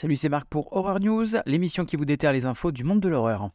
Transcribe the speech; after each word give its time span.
Salut, 0.00 0.16
c'est 0.16 0.30
Marc 0.30 0.46
pour 0.48 0.74
Horror 0.74 0.98
News, 0.98 1.26
l'émission 1.44 1.84
qui 1.84 1.96
vous 1.96 2.06
déterre 2.06 2.32
les 2.32 2.46
infos 2.46 2.72
du 2.72 2.84
monde 2.84 3.00
de 3.00 3.08
l'horreur. 3.10 3.50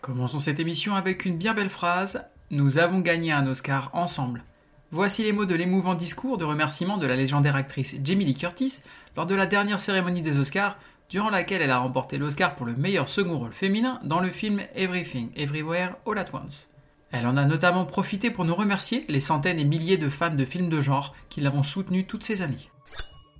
Commençons 0.00 0.38
cette 0.38 0.60
émission 0.60 0.94
avec 0.94 1.24
une 1.24 1.36
bien 1.36 1.52
belle 1.52 1.68
phrase 1.68 2.28
Nous 2.52 2.78
avons 2.78 3.00
gagné 3.00 3.32
un 3.32 3.44
Oscar 3.48 3.90
ensemble. 3.92 4.44
Voici 4.92 5.24
les 5.24 5.32
mots 5.32 5.46
de 5.46 5.56
l'émouvant 5.56 5.96
discours 5.96 6.38
de 6.38 6.44
remerciement 6.44 6.96
de 6.96 7.08
la 7.08 7.16
légendaire 7.16 7.56
actrice 7.56 7.98
Jamie 8.04 8.24
Lee 8.24 8.36
Curtis 8.36 8.84
lors 9.16 9.26
de 9.26 9.34
la 9.34 9.46
dernière 9.46 9.80
cérémonie 9.80 10.22
des 10.22 10.38
Oscars, 10.38 10.78
durant 11.10 11.30
laquelle 11.30 11.60
elle 11.60 11.72
a 11.72 11.80
remporté 11.80 12.16
l'Oscar 12.16 12.54
pour 12.54 12.64
le 12.64 12.76
meilleur 12.76 13.08
second 13.08 13.40
rôle 13.40 13.52
féminin 13.52 13.98
dans 14.04 14.20
le 14.20 14.28
film 14.28 14.60
Everything, 14.76 15.32
Everywhere, 15.34 15.96
All 16.06 16.18
at 16.18 16.26
Once. 16.32 16.68
Elle 17.10 17.26
en 17.26 17.36
a 17.36 17.46
notamment 17.46 17.84
profité 17.84 18.30
pour 18.30 18.44
nous 18.44 18.54
remercier 18.54 19.04
les 19.08 19.18
centaines 19.18 19.58
et 19.58 19.64
milliers 19.64 19.98
de 19.98 20.08
fans 20.08 20.32
de 20.32 20.44
films 20.44 20.68
de 20.68 20.80
genre 20.80 21.16
qui 21.30 21.40
l'avons 21.40 21.64
soutenu 21.64 22.06
toutes 22.06 22.22
ces 22.22 22.42
années. 22.42 22.70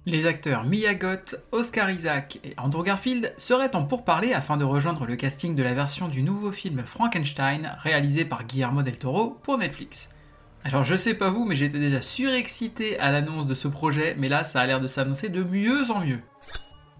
Les 0.04 0.26
acteurs 0.26 0.64
Mia 0.64 0.94
Goth, 0.94 1.36
Oscar 1.52 1.88
Isaac 1.88 2.40
et 2.42 2.54
Andrew 2.56 2.82
Garfield 2.82 3.32
seraient 3.38 3.76
en 3.76 3.84
pourparlers 3.84 4.34
afin 4.34 4.56
de 4.56 4.64
rejoindre 4.64 5.06
le 5.06 5.14
casting 5.14 5.54
de 5.54 5.62
la 5.62 5.74
version 5.74 6.08
du 6.08 6.24
nouveau 6.24 6.50
film 6.50 6.82
Frankenstein 6.84 7.76
réalisé 7.84 8.24
par 8.24 8.44
Guillermo 8.44 8.82
del 8.82 8.98
Toro 8.98 9.38
pour 9.44 9.58
Netflix. 9.58 10.10
Alors 10.64 10.82
je 10.82 10.96
sais 10.96 11.14
pas 11.14 11.30
vous, 11.30 11.44
mais 11.44 11.54
j'étais 11.54 11.78
déjà 11.78 12.02
surexcité 12.02 12.98
à 12.98 13.12
l'annonce 13.12 13.46
de 13.46 13.54
ce 13.54 13.68
projet, 13.68 14.16
mais 14.18 14.28
là 14.28 14.42
ça 14.42 14.60
a 14.60 14.66
l'air 14.66 14.80
de 14.80 14.88
s'annoncer 14.88 15.28
de 15.28 15.44
mieux 15.44 15.88
en 15.92 16.00
mieux. 16.00 16.20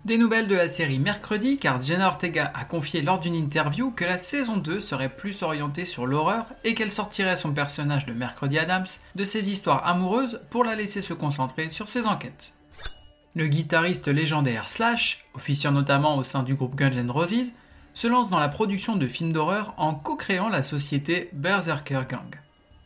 Des 0.04 0.16
nouvelles 0.16 0.48
de 0.48 0.54
la 0.54 0.68
série 0.68 1.00
mercredi, 1.00 1.58
car 1.58 1.82
Jenna 1.82 2.06
Ortega 2.06 2.52
a 2.54 2.64
confié 2.64 3.02
lors 3.02 3.18
d'une 3.18 3.34
interview 3.34 3.90
que 3.90 4.04
la 4.04 4.18
saison 4.18 4.56
2 4.56 4.80
serait 4.80 5.16
plus 5.16 5.42
orientée 5.42 5.86
sur 5.86 6.06
l'horreur 6.06 6.46
et 6.62 6.74
qu'elle 6.74 6.92
sortirait 6.92 7.36
son 7.36 7.52
personnage 7.52 8.06
de 8.06 8.12
Mercredi 8.12 8.60
Adams 8.60 8.86
de 9.16 9.24
ses 9.24 9.50
histoires 9.50 9.86
amoureuses 9.86 10.40
pour 10.50 10.62
la 10.62 10.76
laisser 10.76 11.02
se 11.02 11.14
concentrer 11.14 11.68
sur 11.68 11.88
ses 11.88 12.06
enquêtes. 12.06 12.54
Le 13.34 13.46
guitariste 13.46 14.08
légendaire 14.08 14.68
Slash, 14.68 15.24
officiant 15.32 15.72
notamment 15.72 16.18
au 16.18 16.24
sein 16.24 16.42
du 16.42 16.54
groupe 16.54 16.74
Guns 16.74 16.98
N' 16.98 17.10
Roses, 17.10 17.52
se 17.94 18.06
lance 18.06 18.28
dans 18.28 18.38
la 18.38 18.50
production 18.50 18.94
de 18.96 19.08
films 19.08 19.32
d'horreur 19.32 19.72
en 19.78 19.94
co-créant 19.94 20.50
la 20.50 20.62
société 20.62 21.30
Berserker 21.32 22.02
Gang. 22.10 22.34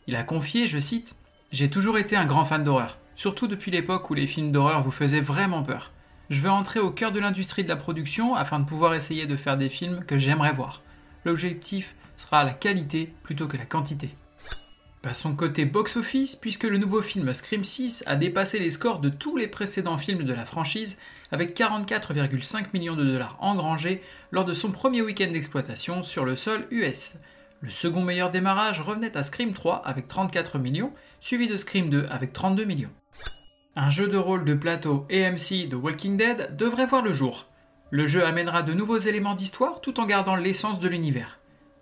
Il 0.07 0.15
a 0.15 0.23
confié, 0.23 0.69
je 0.69 0.79
cite, 0.79 1.17
J'ai 1.51 1.69
toujours 1.69 1.97
été 1.97 2.15
un 2.15 2.25
grand 2.25 2.45
fan 2.45 2.63
d'horreur, 2.63 2.97
surtout 3.17 3.47
depuis 3.47 3.71
l'époque 3.71 4.09
où 4.09 4.13
les 4.13 4.25
films 4.25 4.53
d'horreur 4.53 4.83
vous 4.83 4.91
faisaient 4.91 5.19
vraiment 5.19 5.63
peur. 5.63 5.91
Je 6.29 6.39
veux 6.39 6.49
entrer 6.49 6.79
au 6.79 6.91
cœur 6.91 7.11
de 7.11 7.19
l'industrie 7.19 7.65
de 7.65 7.69
la 7.69 7.75
production 7.75 8.33
afin 8.33 8.59
de 8.59 8.65
pouvoir 8.65 8.93
essayer 8.93 9.25
de 9.25 9.35
faire 9.35 9.57
des 9.57 9.69
films 9.69 10.05
que 10.05 10.17
j'aimerais 10.17 10.53
voir. 10.53 10.81
L'objectif 11.25 11.93
sera 12.15 12.45
la 12.45 12.53
qualité 12.53 13.13
plutôt 13.23 13.47
que 13.47 13.57
la 13.57 13.65
quantité. 13.65 14.15
Passons 15.01 15.35
côté 15.35 15.65
box-office, 15.65 16.35
puisque 16.35 16.63
le 16.63 16.79
nouveau 16.79 17.01
film 17.01 17.33
Scream 17.33 17.63
6 17.63 18.03
a 18.07 18.15
dépassé 18.15 18.57
les 18.57 18.71
scores 18.71 18.99
de 18.99 19.09
tous 19.09 19.37
les 19.37 19.47
précédents 19.47 19.97
films 19.97 20.23
de 20.23 20.33
la 20.33 20.43
franchise, 20.43 20.99
avec 21.31 21.57
44,5 21.57 22.67
millions 22.73 22.95
de 22.95 23.05
dollars 23.05 23.37
engrangés 23.39 24.01
lors 24.31 24.45
de 24.45 24.53
son 24.53 24.71
premier 24.71 25.01
week-end 25.01 25.31
d'exploitation 25.31 26.03
sur 26.03 26.25
le 26.25 26.35
sol 26.35 26.65
US. 26.71 27.17
Le 27.61 27.69
second 27.69 28.01
meilleur 28.01 28.31
démarrage 28.31 28.81
revenait 28.81 29.15
à 29.15 29.23
Scream 29.23 29.53
3 29.53 29.83
avec 29.85 30.07
34 30.07 30.57
millions, 30.57 30.91
suivi 31.19 31.47
de 31.47 31.57
Scream 31.57 31.89
2 31.89 32.07
avec 32.09 32.33
32 32.33 32.65
millions. 32.65 32.91
Un 33.75 33.91
jeu 33.91 34.07
de 34.07 34.17
rôle 34.17 34.45
de 34.45 34.55
plateau 34.55 35.05
AMC 35.11 35.69
de 35.69 35.75
Walking 35.75 36.17
Dead 36.17 36.55
devrait 36.57 36.87
voir 36.87 37.03
le 37.03 37.13
jour. 37.13 37.47
Le 37.91 38.07
jeu 38.07 38.25
amènera 38.25 38.63
de 38.63 38.73
nouveaux 38.73 38.97
éléments 38.97 39.35
d'histoire 39.35 39.79
tout 39.79 39.99
en 39.99 40.07
gardant 40.07 40.35
l'essence 40.35 40.79
de 40.79 40.87
l'univers. 40.87 41.39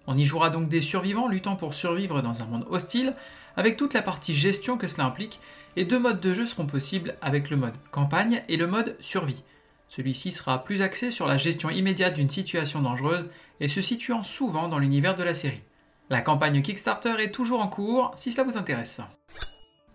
On 0.07 0.17
y 0.17 0.25
jouera 0.25 0.49
donc 0.49 0.67
des 0.67 0.81
survivants 0.81 1.27
luttant 1.27 1.55
pour 1.55 1.73
survivre 1.73 2.21
dans 2.21 2.41
un 2.41 2.45
monde 2.45 2.65
hostile, 2.69 3.15
avec 3.57 3.77
toute 3.77 3.93
la 3.93 4.01
partie 4.01 4.35
gestion 4.35 4.77
que 4.77 4.87
cela 4.87 5.05
implique, 5.05 5.39
et 5.75 5.85
deux 5.85 5.99
modes 5.99 6.21
de 6.21 6.33
jeu 6.33 6.45
seront 6.45 6.67
possibles 6.67 7.15
avec 7.21 7.49
le 7.49 7.57
mode 7.57 7.75
campagne 7.91 8.43
et 8.47 8.57
le 8.57 8.67
mode 8.67 8.95
survie. 8.99 9.43
Celui-ci 9.89 10.31
sera 10.31 10.63
plus 10.63 10.81
axé 10.81 11.11
sur 11.11 11.27
la 11.27 11.37
gestion 11.37 11.69
immédiate 11.69 12.15
d'une 12.15 12.29
situation 12.29 12.81
dangereuse 12.81 13.29
et 13.59 13.67
se 13.67 13.81
situant 13.81 14.23
souvent 14.23 14.67
dans 14.67 14.79
l'univers 14.79 15.15
de 15.15 15.23
la 15.23 15.33
série. 15.33 15.63
La 16.09 16.21
campagne 16.21 16.61
Kickstarter 16.61 17.15
est 17.19 17.31
toujours 17.31 17.61
en 17.61 17.67
cours 17.67 18.11
si 18.15 18.31
ça 18.31 18.43
vous 18.43 18.57
intéresse. 18.57 19.01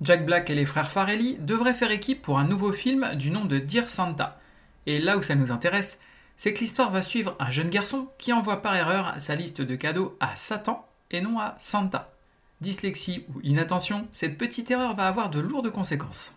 Jack 0.01 0.25
Black 0.25 0.49
et 0.51 0.55
les 0.55 0.65
frères 0.65 0.91
Farelli 0.91 1.37
devraient 1.41 1.75
faire 1.75 1.91
équipe 1.91 2.23
pour 2.23 2.39
un 2.39 2.47
nouveau 2.47 2.73
film 2.73 3.15
du 3.17 3.31
nom 3.31 3.45
de 3.45 3.59
Dear 3.59 3.91
Santa. 3.91 4.41
Et 4.87 4.99
là 4.99 5.19
où 5.19 5.23
ça 5.23 5.35
nous 5.35 5.51
intéresse, 5.51 6.01
c'est 6.41 6.55
que 6.55 6.61
l'histoire 6.61 6.91
va 6.91 7.03
suivre 7.03 7.37
un 7.39 7.51
jeune 7.51 7.69
garçon 7.69 8.09
qui 8.17 8.33
envoie 8.33 8.63
par 8.63 8.75
erreur 8.75 9.13
sa 9.19 9.35
liste 9.35 9.61
de 9.61 9.77
cadeaux 9.77 10.17
à 10.21 10.37
Satan 10.37 10.89
et 11.11 11.21
non 11.21 11.39
à 11.39 11.55
Santa. 11.59 12.15
Dyslexie 12.63 13.27
ou 13.29 13.43
inattention, 13.43 14.09
cette 14.11 14.39
petite 14.39 14.71
erreur 14.71 14.97
va 14.97 15.07
avoir 15.07 15.29
de 15.29 15.39
lourdes 15.39 15.71
conséquences. 15.71 16.33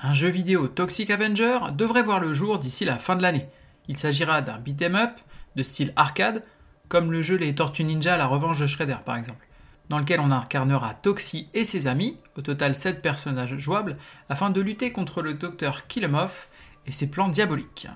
Un 0.00 0.12
jeu 0.12 0.26
vidéo 0.26 0.66
Toxic 0.66 1.08
Avenger 1.08 1.60
devrait 1.72 2.02
voir 2.02 2.18
le 2.18 2.34
jour 2.34 2.58
d'ici 2.58 2.84
la 2.84 2.96
fin 2.96 3.14
de 3.14 3.22
l'année. 3.22 3.46
Il 3.86 3.96
s'agira 3.96 4.42
d'un 4.42 4.58
beat'em 4.58 4.96
up 4.96 5.12
de 5.54 5.62
style 5.62 5.92
arcade, 5.94 6.42
comme 6.88 7.12
le 7.12 7.22
jeu 7.22 7.36
Les 7.36 7.54
Tortues 7.54 7.84
Ninja 7.84 8.16
La 8.16 8.26
Revanche 8.26 8.58
de 8.58 8.66
Shredder 8.66 8.98
par 9.06 9.16
exemple, 9.16 9.46
dans 9.88 10.00
lequel 10.00 10.18
on 10.18 10.32
incarnera 10.32 10.94
Toxie 10.94 11.48
et 11.54 11.64
ses 11.64 11.86
amis, 11.86 12.18
au 12.36 12.40
total 12.40 12.74
7 12.74 13.00
personnages 13.00 13.56
jouables, 13.56 13.98
afin 14.28 14.50
de 14.50 14.60
lutter 14.60 14.90
contre 14.90 15.22
le 15.22 15.34
docteur 15.34 15.86
Killemov 15.86 16.48
et 16.88 16.90
ses 16.90 17.08
plans 17.08 17.28
diaboliques. 17.28 17.86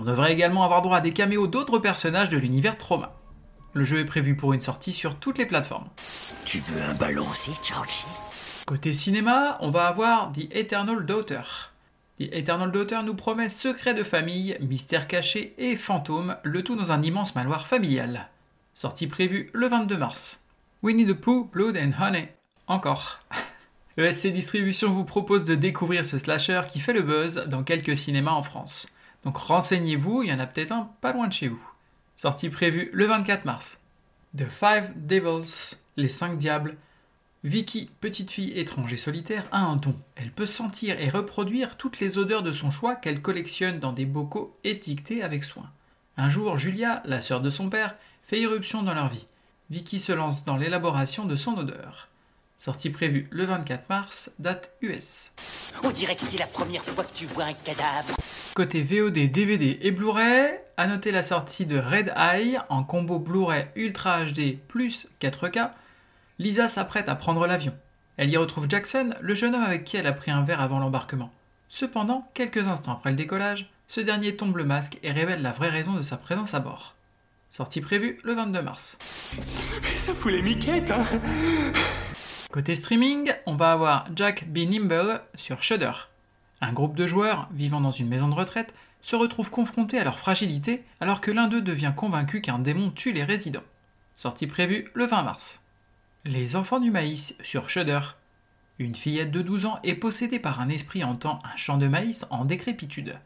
On 0.00 0.04
devrait 0.04 0.32
également 0.32 0.62
avoir 0.62 0.80
droit 0.80 0.98
à 0.98 1.00
des 1.00 1.12
caméos 1.12 1.48
d'autres 1.48 1.80
personnages 1.80 2.28
de 2.28 2.36
l'univers 2.36 2.78
Trauma. 2.78 3.16
Le 3.72 3.84
jeu 3.84 3.98
est 3.98 4.04
prévu 4.04 4.36
pour 4.36 4.52
une 4.52 4.60
sortie 4.60 4.92
sur 4.92 5.16
toutes 5.16 5.38
les 5.38 5.46
plateformes. 5.46 5.88
Tu 6.44 6.60
veux 6.60 6.80
un 6.82 6.94
ballon 6.94 7.26
aussi, 7.28 7.50
Côté 8.64 8.92
cinéma, 8.92 9.58
on 9.60 9.70
va 9.70 9.88
avoir 9.88 10.30
The 10.32 10.54
Eternal 10.54 11.04
Daughter. 11.04 11.42
The 12.20 12.32
Eternal 12.32 12.70
Daughter 12.70 13.00
nous 13.04 13.14
promet 13.14 13.48
secrets 13.48 13.94
de 13.94 14.04
famille, 14.04 14.56
mystères 14.60 15.08
cachés 15.08 15.54
et 15.58 15.76
fantômes, 15.76 16.36
le 16.44 16.62
tout 16.62 16.76
dans 16.76 16.92
un 16.92 17.02
immense 17.02 17.34
manoir 17.34 17.66
familial. 17.66 18.28
Sortie 18.74 19.08
prévue 19.08 19.50
le 19.52 19.66
22 19.66 19.96
mars. 19.96 20.44
Winnie 20.84 21.06
the 21.06 21.12
Pooh, 21.12 21.50
Blood 21.52 21.76
and 21.76 22.00
Honey. 22.00 22.32
Encore. 22.68 23.18
ESC 23.98 24.28
Distribution 24.28 24.92
vous 24.92 25.04
propose 25.04 25.42
de 25.42 25.56
découvrir 25.56 26.06
ce 26.06 26.18
slasher 26.18 26.62
qui 26.68 26.78
fait 26.78 26.92
le 26.92 27.02
buzz 27.02 27.44
dans 27.48 27.64
quelques 27.64 27.96
cinémas 27.96 28.30
en 28.30 28.44
France. 28.44 28.86
Donc 29.28 29.36
renseignez-vous, 29.36 30.22
il 30.22 30.30
y 30.30 30.32
en 30.32 30.38
a 30.38 30.46
peut-être 30.46 30.72
un 30.72 30.88
pas 31.02 31.12
loin 31.12 31.28
de 31.28 31.34
chez 31.34 31.48
vous. 31.48 31.62
Sortie 32.16 32.48
prévue 32.48 32.88
le 32.94 33.04
24 33.04 33.44
mars. 33.44 33.82
The 34.34 34.48
Five 34.48 34.94
Devils, 34.96 35.76
les 35.98 36.08
cinq 36.08 36.38
diables. 36.38 36.78
Vicky, 37.44 37.90
petite 38.00 38.30
fille 38.30 38.58
étrange 38.58 38.90
et 38.90 38.96
solitaire, 38.96 39.44
a 39.52 39.60
un 39.60 39.76
don. 39.76 39.94
Elle 40.16 40.30
peut 40.30 40.46
sentir 40.46 40.98
et 40.98 41.10
reproduire 41.10 41.76
toutes 41.76 42.00
les 42.00 42.16
odeurs 42.16 42.42
de 42.42 42.52
son 42.52 42.70
choix 42.70 42.96
qu'elle 42.96 43.20
collectionne 43.20 43.80
dans 43.80 43.92
des 43.92 44.06
bocaux 44.06 44.56
étiquetés 44.64 45.22
avec 45.22 45.44
soin. 45.44 45.70
Un 46.16 46.30
jour, 46.30 46.56
Julia, 46.56 47.02
la 47.04 47.20
sœur 47.20 47.42
de 47.42 47.50
son 47.50 47.68
père, 47.68 47.96
fait 48.22 48.40
irruption 48.40 48.82
dans 48.82 48.94
leur 48.94 49.10
vie. 49.10 49.26
Vicky 49.68 50.00
se 50.00 50.12
lance 50.12 50.46
dans 50.46 50.56
l'élaboration 50.56 51.26
de 51.26 51.36
son 51.36 51.58
odeur. 51.58 52.08
Sortie 52.58 52.88
prévue 52.88 53.28
le 53.30 53.44
24 53.44 53.90
mars, 53.90 54.32
date 54.38 54.74
US. 54.80 55.32
On 55.84 55.90
dirait 55.90 56.16
que 56.16 56.24
c'est 56.24 56.38
la 56.38 56.46
première 56.46 56.82
fois 56.82 57.04
que 57.04 57.14
tu 57.14 57.26
vois 57.26 57.44
un 57.44 57.52
cadavre. 57.52 58.16
Côté 58.54 58.82
VOD, 58.82 59.30
DVD 59.30 59.78
et 59.80 59.90
Blu-ray, 59.90 60.58
à 60.76 60.86
noter 60.86 61.12
la 61.12 61.22
sortie 61.22 61.66
de 61.66 61.78
Red 61.78 62.12
Eye 62.16 62.58
en 62.68 62.82
combo 62.84 63.18
Blu-ray 63.18 63.66
Ultra 63.76 64.24
HD 64.24 64.58
plus 64.68 65.08
4K. 65.20 65.70
Lisa 66.38 66.68
s'apprête 66.68 67.08
à 67.08 67.14
prendre 67.14 67.46
l'avion. 67.46 67.74
Elle 68.16 68.30
y 68.30 68.36
retrouve 68.36 68.68
Jackson, 68.68 69.14
le 69.20 69.34
jeune 69.34 69.54
homme 69.54 69.62
avec 69.62 69.84
qui 69.84 69.96
elle 69.96 70.06
a 70.06 70.12
pris 70.12 70.30
un 70.30 70.42
verre 70.42 70.60
avant 70.60 70.80
l'embarquement. 70.80 71.32
Cependant, 71.68 72.28
quelques 72.34 72.66
instants 72.66 72.92
après 72.92 73.10
le 73.10 73.16
décollage, 73.16 73.70
ce 73.86 74.00
dernier 74.00 74.36
tombe 74.36 74.56
le 74.56 74.64
masque 74.64 74.98
et 75.02 75.12
révèle 75.12 75.42
la 75.42 75.52
vraie 75.52 75.68
raison 75.68 75.92
de 75.94 76.02
sa 76.02 76.16
présence 76.16 76.54
à 76.54 76.60
bord. 76.60 76.94
Sortie 77.50 77.80
prévue 77.80 78.18
le 78.24 78.34
22 78.34 78.62
mars. 78.62 78.98
Ça 79.96 80.14
fout 80.14 80.32
les 80.32 80.42
miquettes, 80.42 80.90
hein 80.90 81.06
Côté 82.50 82.74
streaming, 82.76 83.30
on 83.44 83.56
va 83.56 83.72
avoir 83.72 84.06
Jack 84.16 84.48
B. 84.48 84.60
Nimble 84.60 85.20
sur 85.34 85.62
Shudder. 85.62 85.92
Un 86.62 86.72
groupe 86.72 86.96
de 86.96 87.06
joueurs 87.06 87.46
vivant 87.52 87.82
dans 87.82 87.90
une 87.90 88.08
maison 88.08 88.26
de 88.26 88.34
retraite 88.34 88.74
se 89.02 89.16
retrouve 89.16 89.50
confronté 89.50 89.98
à 89.98 90.04
leur 90.04 90.18
fragilité 90.18 90.82
alors 91.00 91.20
que 91.20 91.30
l'un 91.30 91.46
d'eux 91.46 91.60
devient 91.60 91.92
convaincu 91.94 92.40
qu'un 92.40 92.58
démon 92.58 92.90
tue 92.90 93.12
les 93.12 93.22
résidents. 93.22 93.62
Sortie 94.16 94.46
prévue 94.46 94.88
le 94.94 95.04
20 95.04 95.24
mars. 95.24 95.62
Les 96.24 96.56
enfants 96.56 96.80
du 96.80 96.90
maïs 96.90 97.36
sur 97.44 97.68
Shudder. 97.68 98.00
Une 98.78 98.94
fillette 98.94 99.30
de 99.30 99.42
12 99.42 99.66
ans 99.66 99.78
est 99.84 99.94
possédée 99.94 100.38
par 100.38 100.58
un 100.58 100.70
esprit 100.70 101.04
hantant 101.04 101.40
un 101.44 101.56
champ 101.56 101.76
de 101.76 101.86
maïs 101.86 102.26
en 102.30 102.46
décrépitude. 102.46 103.18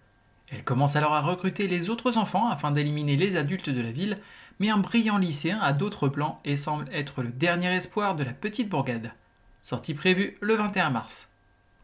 Elle 0.50 0.64
commence 0.64 0.96
alors 0.96 1.14
à 1.14 1.20
recruter 1.20 1.66
les 1.66 1.88
autres 1.88 2.18
enfants 2.18 2.50
afin 2.50 2.70
d'éliminer 2.70 3.16
les 3.16 3.36
adultes 3.36 3.70
de 3.70 3.80
la 3.80 3.92
ville, 3.92 4.18
mais 4.60 4.70
un 4.70 4.78
brillant 4.78 5.18
lycéen 5.18 5.58
a 5.60 5.72
d'autres 5.72 6.08
plans 6.08 6.38
et 6.44 6.56
semble 6.56 6.88
être 6.92 7.22
le 7.22 7.30
dernier 7.30 7.74
espoir 7.74 8.16
de 8.16 8.24
la 8.24 8.32
petite 8.32 8.68
bourgade. 8.68 9.12
Sortie 9.62 9.94
prévue 9.94 10.34
le 10.40 10.54
21 10.56 10.90
mars. 10.90 11.30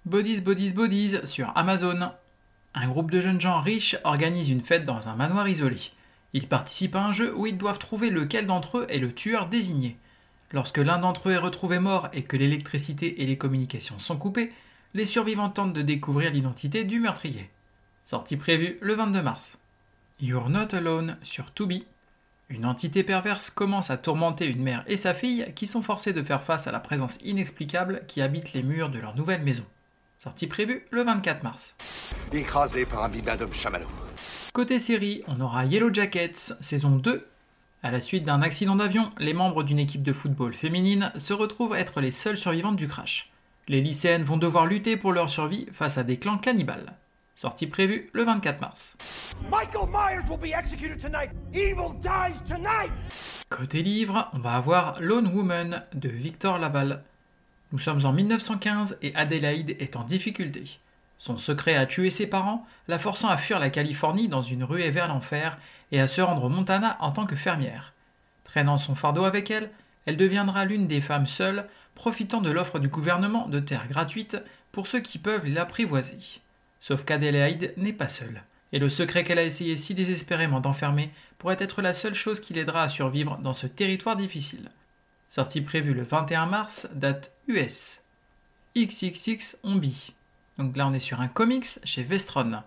Bodies, 0.04 0.40
Bodies, 0.40 0.72
Bodies 0.72 1.16
sur 1.24 1.52
Amazon. 1.56 2.10
Un 2.74 2.88
groupe 2.88 3.10
de 3.10 3.20
jeunes 3.20 3.40
gens 3.40 3.60
riches 3.60 3.96
organise 4.04 4.48
une 4.48 4.62
fête 4.62 4.84
dans 4.84 5.08
un 5.08 5.16
manoir 5.16 5.48
isolé. 5.48 5.76
Ils 6.32 6.48
participent 6.48 6.96
à 6.96 7.04
un 7.04 7.12
jeu 7.12 7.34
où 7.36 7.46
ils 7.46 7.56
doivent 7.56 7.78
trouver 7.78 8.10
lequel 8.10 8.46
d'entre 8.46 8.78
eux 8.78 8.86
est 8.90 8.98
le 8.98 9.14
tueur 9.14 9.48
désigné. 9.48 9.96
Lorsque 10.52 10.78
l'un 10.78 10.98
d'entre 10.98 11.28
eux 11.28 11.32
est 11.32 11.38
retrouvé 11.38 11.78
mort 11.78 12.08
et 12.12 12.22
que 12.22 12.36
l'électricité 12.36 13.22
et 13.22 13.26
les 13.26 13.38
communications 13.38 13.98
sont 13.98 14.16
coupées, 14.16 14.52
les 14.94 15.06
survivants 15.06 15.50
tentent 15.50 15.72
de 15.72 15.82
découvrir 15.82 16.30
l'identité 16.30 16.84
du 16.84 17.00
meurtrier. 17.00 17.50
Sortie 18.08 18.38
prévue 18.38 18.78
le 18.80 18.94
22 18.94 19.20
mars. 19.20 19.58
You're 20.18 20.48
Not 20.48 20.74
Alone 20.74 21.18
sur 21.22 21.52
Tubi. 21.52 21.84
Une 22.48 22.64
entité 22.64 23.02
perverse 23.02 23.50
commence 23.50 23.90
à 23.90 23.98
tourmenter 23.98 24.46
une 24.46 24.62
mère 24.62 24.82
et 24.86 24.96
sa 24.96 25.12
fille 25.12 25.52
qui 25.54 25.66
sont 25.66 25.82
forcées 25.82 26.14
de 26.14 26.22
faire 26.22 26.42
face 26.42 26.66
à 26.66 26.72
la 26.72 26.80
présence 26.80 27.18
inexplicable 27.22 28.04
qui 28.08 28.22
habite 28.22 28.54
les 28.54 28.62
murs 28.62 28.88
de 28.88 28.98
leur 28.98 29.14
nouvelle 29.14 29.42
maison. 29.42 29.64
Sortie 30.16 30.46
prévue 30.46 30.86
le 30.90 31.02
24 31.02 31.42
mars. 31.42 31.76
Écrasé 32.32 32.86
par 32.86 33.04
un 33.04 33.10
bibendum 33.10 33.52
chamallow. 33.52 33.88
Côté 34.54 34.80
série, 34.80 35.22
on 35.26 35.38
aura 35.42 35.66
Yellow 35.66 35.92
Jackets, 35.92 36.54
saison 36.62 36.96
2. 36.96 37.28
À 37.82 37.90
la 37.90 38.00
suite 38.00 38.24
d'un 38.24 38.40
accident 38.40 38.76
d'avion, 38.76 39.12
les 39.18 39.34
membres 39.34 39.64
d'une 39.64 39.78
équipe 39.78 40.02
de 40.02 40.14
football 40.14 40.54
féminine 40.54 41.12
se 41.18 41.34
retrouvent 41.34 41.76
être 41.76 42.00
les 42.00 42.12
seules 42.12 42.38
survivantes 42.38 42.76
du 42.76 42.88
crash. 42.88 43.30
Les 43.68 43.82
lycéennes 43.82 44.24
vont 44.24 44.38
devoir 44.38 44.64
lutter 44.64 44.96
pour 44.96 45.12
leur 45.12 45.28
survie 45.28 45.66
face 45.74 45.98
à 45.98 46.04
des 46.04 46.16
clans 46.16 46.38
cannibales. 46.38 46.96
Sortie 47.40 47.68
prévue 47.68 48.04
le 48.14 48.24
24 48.24 48.60
mars. 48.60 48.96
Michael 49.48 49.88
Myers 49.88 50.28
will 50.28 50.40
be 50.40 50.52
executed 50.52 51.00
tonight. 51.00 51.30
Evil 51.54 51.94
dies 52.00 52.42
tonight. 52.44 52.90
Côté 53.48 53.80
livre, 53.80 54.28
on 54.32 54.40
va 54.40 54.54
avoir 54.54 55.00
Lone 55.00 55.28
Woman 55.28 55.84
de 55.94 56.08
Victor 56.08 56.58
Laval. 56.58 57.04
Nous 57.70 57.78
sommes 57.78 58.04
en 58.04 58.12
1915 58.12 58.98
et 59.02 59.14
Adélaïde 59.14 59.76
est 59.78 59.94
en 59.94 60.02
difficulté. 60.02 60.80
Son 61.20 61.36
secret 61.36 61.76
a 61.76 61.86
tué 61.86 62.10
ses 62.10 62.28
parents, 62.28 62.66
la 62.88 62.98
forçant 62.98 63.28
à 63.28 63.36
fuir 63.36 63.60
la 63.60 63.70
Californie 63.70 64.26
dans 64.26 64.42
une 64.42 64.64
ruée 64.64 64.90
vers 64.90 65.06
l'enfer 65.06 65.58
et 65.92 66.00
à 66.00 66.08
se 66.08 66.20
rendre 66.20 66.42
au 66.42 66.48
Montana 66.48 66.96
en 66.98 67.12
tant 67.12 67.24
que 67.24 67.36
fermière. 67.36 67.92
Traînant 68.42 68.78
son 68.78 68.96
fardeau 68.96 69.22
avec 69.22 69.48
elle, 69.52 69.70
elle 70.06 70.16
deviendra 70.16 70.64
l'une 70.64 70.88
des 70.88 71.00
femmes 71.00 71.28
seules 71.28 71.68
profitant 71.94 72.40
de 72.40 72.50
l'offre 72.50 72.80
du 72.80 72.88
gouvernement 72.88 73.46
de 73.46 73.60
terres 73.60 73.86
gratuites 73.86 74.42
pour 74.72 74.88
ceux 74.88 75.00
qui 75.00 75.18
peuvent 75.18 75.46
l'apprivoiser. 75.46 76.18
Sauf 76.80 77.04
qu'Adélaïde 77.04 77.74
n'est 77.76 77.92
pas 77.92 78.08
seule, 78.08 78.42
et 78.72 78.78
le 78.78 78.88
secret 78.88 79.24
qu'elle 79.24 79.38
a 79.38 79.44
essayé 79.44 79.76
si 79.76 79.94
désespérément 79.94 80.60
d'enfermer 80.60 81.10
pourrait 81.38 81.56
être 81.58 81.82
la 81.82 81.94
seule 81.94 82.14
chose 82.14 82.40
qui 82.40 82.54
l'aidera 82.54 82.82
à 82.82 82.88
survivre 82.88 83.38
dans 83.38 83.52
ce 83.52 83.66
territoire 83.66 84.16
difficile. 84.16 84.70
Sortie 85.28 85.60
prévue 85.60 85.94
le 85.94 86.02
21 86.02 86.46
mars, 86.46 86.88
date 86.94 87.34
US. 87.48 88.00
XXX 88.76 89.58
Ombi. 89.64 90.14
Donc 90.58 90.76
là 90.76 90.86
on 90.86 90.94
est 90.94 91.00
sur 91.00 91.20
un 91.20 91.28
comics 91.28 91.66
chez 91.84 92.02
Vestron. 92.02 92.62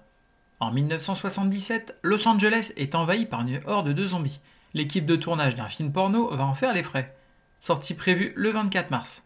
En 0.59 0.71
1977, 0.71 1.97
Los 2.03 2.27
Angeles 2.27 2.71
est 2.77 2.93
envahi 2.93 3.25
par 3.25 3.41
une 3.41 3.61
horde 3.65 3.93
de 3.93 4.05
zombies. 4.05 4.39
L'équipe 4.73 5.05
de 5.05 5.15
tournage 5.15 5.55
d'un 5.55 5.65
film 5.65 5.91
porno 5.91 6.29
va 6.35 6.45
en 6.45 6.53
faire 6.53 6.73
les 6.73 6.83
frais. 6.83 7.15
Sortie 7.59 7.95
prévue 7.95 8.33
le 8.35 8.49
24 8.51 8.91
mars. 8.91 9.23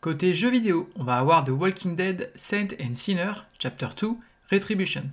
Côté 0.00 0.34
jeux 0.34 0.48
vidéo, 0.48 0.88
on 0.96 1.04
va 1.04 1.18
avoir 1.18 1.44
The 1.44 1.50
Walking 1.50 1.94
Dead 1.94 2.32
Saint 2.34 2.68
and 2.82 2.94
Sinner 2.94 3.32
Chapter 3.58 3.88
2 4.00 4.12
Retribution 4.50 5.04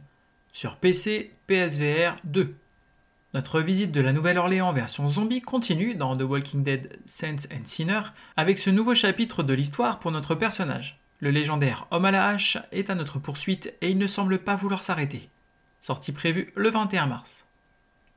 sur 0.53 0.77
PC, 0.77 1.33
PSVR 1.47 2.15
2. 2.23 2.55
Notre 3.33 3.59
visite 3.59 3.91
de 3.91 3.99
la 3.99 4.13
Nouvelle-Orléans 4.13 4.71
version 4.71 5.09
zombie 5.09 5.41
continue 5.41 5.93
dans 5.93 6.15
The 6.15 6.21
Walking 6.21 6.63
Dead 6.63 6.99
Saints 7.05 7.49
and 7.51 7.65
Sinner 7.65 7.99
avec 8.37 8.57
ce 8.59 8.69
nouveau 8.69 8.95
chapitre 8.95 9.43
de 9.43 9.53
l'histoire 9.53 9.99
pour 9.99 10.11
notre 10.11 10.35
personnage. 10.35 11.01
Le 11.19 11.31
légendaire 11.31 11.85
homme 11.91 12.05
à 12.05 12.11
la 12.11 12.25
hache 12.25 12.57
est 12.71 12.89
à 12.89 12.95
notre 12.95 13.19
poursuite 13.19 13.75
et 13.81 13.91
il 13.91 13.97
ne 13.97 14.07
semble 14.07 14.39
pas 14.39 14.55
vouloir 14.55 14.85
s'arrêter. 14.85 15.29
Sortie 15.81 16.13
prévue 16.13 16.47
le 16.55 16.69
21 16.69 17.07
mars. 17.07 17.45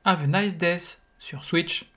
Have 0.05 0.23
a 0.23 0.41
Nice 0.41 0.57
Death 0.57 1.01
sur 1.19 1.43
Switch. 1.43 1.90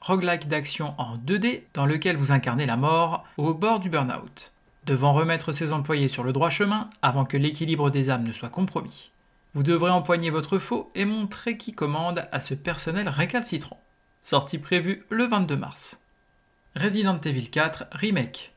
Roguelike 0.00 0.48
d'action 0.48 0.94
en 0.98 1.16
2D 1.16 1.62
dans 1.74 1.86
lequel 1.86 2.16
vous 2.16 2.32
incarnez 2.32 2.66
la 2.66 2.76
mort 2.76 3.24
au 3.36 3.52
bord 3.52 3.80
du 3.80 3.90
burn-out, 3.90 4.52
devant 4.86 5.12
remettre 5.12 5.52
ses 5.52 5.72
employés 5.72 6.08
sur 6.08 6.22
le 6.22 6.32
droit 6.32 6.50
chemin 6.50 6.88
avant 7.02 7.24
que 7.24 7.36
l'équilibre 7.36 7.90
des 7.90 8.08
âmes 8.10 8.26
ne 8.26 8.32
soit 8.32 8.48
compromis. 8.48 9.10
Vous 9.54 9.62
devrez 9.62 9.90
empoigner 9.90 10.30
votre 10.30 10.58
faux 10.58 10.90
et 10.94 11.04
montrer 11.04 11.56
qui 11.56 11.72
commande 11.72 12.28
à 12.32 12.40
ce 12.40 12.54
personnel 12.54 13.08
récalcitrant. 13.08 13.80
Sortie 14.22 14.58
prévue 14.58 15.04
le 15.10 15.24
22 15.24 15.56
mars. 15.56 16.00
Resident 16.76 17.20
Evil 17.20 17.50
4 17.50 17.86
Remake. 17.92 18.52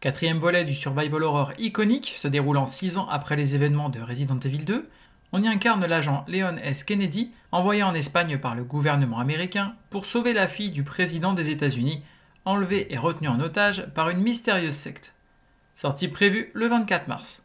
Quatrième 0.00 0.38
volet 0.38 0.64
du 0.64 0.74
survival 0.74 1.24
horror 1.24 1.52
iconique 1.58 2.14
se 2.16 2.28
déroulant 2.28 2.66
6 2.66 2.98
ans 2.98 3.08
après 3.10 3.36
les 3.36 3.56
événements 3.56 3.88
de 3.88 4.00
Resident 4.00 4.38
Evil 4.38 4.64
2, 4.64 4.88
on 5.32 5.42
y 5.42 5.48
incarne 5.48 5.84
l'agent 5.84 6.24
Leon 6.28 6.56
S. 6.62 6.84
Kennedy, 6.84 7.32
envoyé 7.52 7.82
en 7.82 7.94
Espagne 7.94 8.38
par 8.38 8.54
le 8.54 8.64
gouvernement 8.64 9.18
américain 9.18 9.74
pour 9.90 10.06
sauver 10.06 10.32
la 10.32 10.46
fille 10.46 10.70
du 10.70 10.84
président 10.84 11.32
des 11.32 11.50
États-Unis, 11.50 12.02
enlevée 12.44 12.92
et 12.92 12.98
retenue 12.98 13.28
en 13.28 13.40
otage 13.40 13.86
par 13.94 14.08
une 14.10 14.22
mystérieuse 14.22 14.74
secte. 14.74 15.14
Sortie 15.74 16.08
prévue 16.08 16.50
le 16.54 16.66
24 16.66 17.08
mars. 17.08 17.44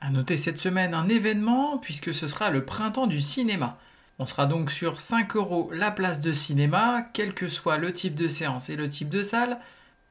À 0.00 0.10
noter 0.10 0.36
cette 0.36 0.58
semaine 0.58 0.94
un 0.94 1.08
événement 1.08 1.78
puisque 1.78 2.14
ce 2.14 2.28
sera 2.28 2.50
le 2.50 2.64
printemps 2.64 3.06
du 3.06 3.20
cinéma. 3.20 3.78
On 4.18 4.26
sera 4.26 4.46
donc 4.46 4.70
sur 4.70 5.00
5 5.00 5.34
euros 5.34 5.70
la 5.72 5.90
place 5.90 6.20
de 6.20 6.32
cinéma, 6.32 7.06
quel 7.12 7.34
que 7.34 7.48
soit 7.48 7.78
le 7.78 7.92
type 7.92 8.14
de 8.14 8.28
séance 8.28 8.68
et 8.68 8.76
le 8.76 8.88
type 8.88 9.08
de 9.08 9.22
salle. 9.22 9.58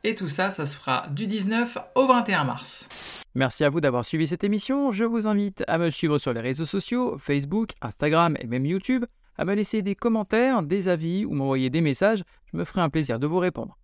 Et 0.06 0.16
tout 0.16 0.28
ça, 0.28 0.50
ça 0.50 0.66
se 0.66 0.78
fera 0.78 1.08
du 1.12 1.28
19 1.28 1.78
au 1.96 2.08
21 2.08 2.44
mars. 2.44 2.90
Merci 3.36 3.64
à 3.64 3.70
vous 3.70 3.80
d'avoir 3.80 4.04
suivi 4.04 4.28
cette 4.28 4.44
émission. 4.44 4.92
Je 4.92 5.06
vous 5.06 5.28
invite 5.28 5.64
à 5.68 5.78
me 5.78 5.90
suivre 5.90 6.18
sur 6.18 6.34
les 6.34 6.42
réseaux 6.42 6.66
sociaux, 6.66 7.18
Facebook, 7.18 7.70
Instagram 7.82 8.36
et 8.42 8.46
même 8.46 8.66
YouTube, 8.66 9.06
à 9.38 9.46
me 9.46 9.56
laisser 9.56 9.82
des 9.82 9.96
commentaires, 9.96 10.62
des 10.62 10.90
avis 10.90 11.24
ou 11.24 11.34
m'envoyer 11.34 11.70
des 11.70 11.80
messages. 11.80 12.24
Je 12.52 12.58
me 12.58 12.66
ferai 12.66 12.82
un 12.82 12.90
plaisir 12.90 13.18
de 13.18 13.28
vous 13.28 13.40
répondre. 13.40 13.78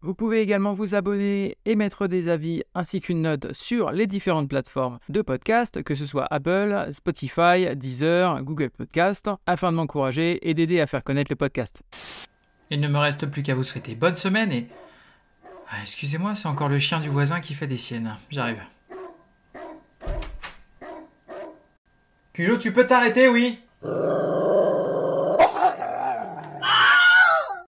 Vous 0.00 0.14
pouvez 0.14 0.40
également 0.40 0.72
vous 0.72 0.94
abonner 0.94 1.58
et 1.66 1.76
mettre 1.76 2.06
des 2.06 2.28
avis 2.28 2.62
ainsi 2.74 3.00
qu'une 3.00 3.20
note 3.20 3.52
sur 3.52 3.92
les 3.92 4.06
différentes 4.06 4.48
plateformes 4.48 4.98
de 5.10 5.20
podcast, 5.20 5.82
que 5.82 5.94
ce 5.94 6.06
soit 6.06 6.26
Apple, 6.30 6.88
Spotify, 6.92 7.76
Deezer, 7.76 8.42
Google 8.42 8.70
Podcast, 8.70 9.28
afin 9.44 9.72
de 9.72 9.76
m'encourager 9.76 10.48
et 10.48 10.54
d'aider 10.54 10.80
à 10.80 10.86
faire 10.86 11.04
connaître 11.04 11.30
le 11.30 11.36
podcast. 11.36 11.82
Il 12.70 12.80
ne 12.80 12.88
me 12.88 12.98
reste 12.98 13.26
plus 13.26 13.42
qu'à 13.42 13.54
vous 13.54 13.64
souhaiter 13.64 13.94
bonne 13.94 14.16
semaine 14.16 14.52
et... 14.52 14.68
Ah, 15.68 15.76
excusez-moi, 15.82 16.34
c'est 16.34 16.48
encore 16.48 16.68
le 16.68 16.78
chien 16.78 17.00
du 17.00 17.08
voisin 17.08 17.40
qui 17.40 17.54
fait 17.54 17.66
des 17.66 17.76
siennes. 17.76 18.16
J'arrive. 18.30 18.62
Cujo, 22.32 22.56
tu 22.56 22.72
peux 22.72 22.86
t'arrêter, 22.86 23.28
oui 23.28 23.58